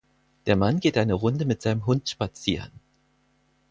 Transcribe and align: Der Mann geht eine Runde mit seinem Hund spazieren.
Der 0.47 0.55
Mann 0.55 0.79
geht 0.79 0.97
eine 0.97 1.13
Runde 1.13 1.45
mit 1.45 1.61
seinem 1.61 1.85
Hund 1.85 2.09
spazieren. 2.09 2.71